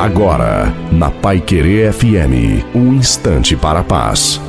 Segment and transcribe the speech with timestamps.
[0.00, 4.40] Agora, na Pai Querer FM, um instante para a paz.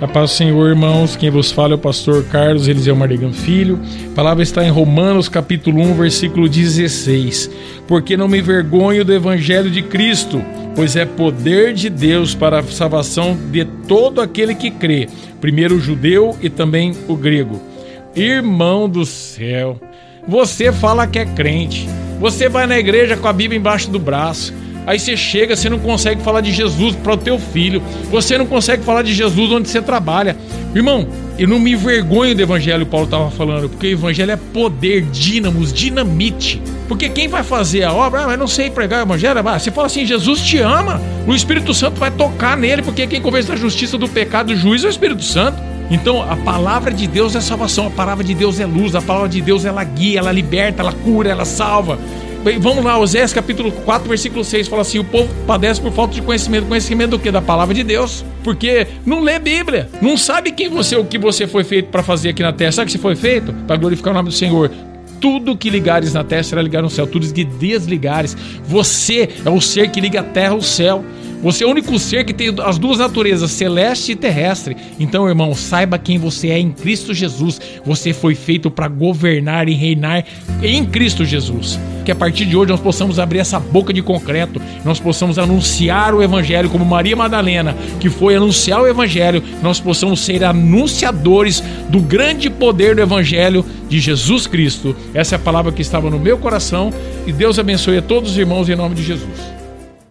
[0.00, 3.80] A paz do Senhor, irmãos, quem vos fala é o pastor Carlos Eliseu Mardegan Filho.
[4.12, 7.50] A palavra está em Romanos, capítulo 1, versículo 16.
[7.88, 10.40] Porque não me envergonho do evangelho de Cristo,
[10.76, 15.08] pois é poder de Deus para a salvação de todo aquele que crê,
[15.40, 17.60] primeiro o judeu e também o grego.
[18.14, 19.80] Irmão do céu,
[20.28, 21.88] você fala que é crente,
[22.20, 24.52] você vai na igreja com a Bíblia embaixo do braço.
[24.86, 27.82] Aí você chega, você não consegue falar de Jesus para o teu filho.
[28.10, 30.36] Você não consegue falar de Jesus onde você trabalha.
[30.74, 35.02] Irmão, eu não me envergonho do evangelho, Paulo estava falando, porque o evangelho é poder,
[35.02, 36.60] dínamos, dinamite.
[36.86, 39.70] Porque quem vai fazer a obra, ah, mas não sei pregar o evangelho, ah, você
[39.70, 43.56] fala assim, Jesus te ama, o Espírito Santo vai tocar nele, porque quem convence da
[43.56, 45.69] justiça, do pecado, do juízo é o Espírito Santo.
[45.90, 49.28] Então, a palavra de Deus é salvação, a palavra de Deus é luz, a palavra
[49.28, 51.98] de Deus ela guia, ela liberta, ela cura, ela salva.
[52.58, 56.22] Vamos lá, Osés capítulo 4, versículo 6 fala assim: o povo padece por falta de
[56.22, 56.66] conhecimento.
[56.66, 57.30] Conhecimento do que?
[57.30, 58.24] Da palavra de Deus.
[58.42, 62.30] Porque não lê Bíblia, não sabe quem você, o que você foi feito para fazer
[62.30, 62.72] aqui na terra.
[62.72, 63.52] Sabe o que você foi feito?
[63.66, 64.70] Para glorificar o nome do Senhor
[65.20, 68.34] tudo que ligares na terra será ligado no céu, tudo que desligares.
[68.64, 71.04] Você é o ser que liga a terra ao céu.
[71.42, 74.76] Você é o único ser que tem as duas naturezas, celeste e terrestre.
[74.98, 77.58] Então, irmão, saiba quem você é em Cristo Jesus.
[77.84, 80.24] Você foi feito para governar e reinar
[80.62, 81.78] em Cristo Jesus.
[82.04, 86.14] Que a partir de hoje nós possamos abrir essa boca de concreto, nós possamos anunciar
[86.14, 92.00] o Evangelho como Maria Madalena, que foi anunciar o Evangelho, nós possamos ser anunciadores do
[92.00, 94.94] grande poder do Evangelho de Jesus Cristo.
[95.14, 96.92] Essa é a palavra que estava no meu coração
[97.26, 99.59] e Deus abençoe a todos os irmãos em nome de Jesus.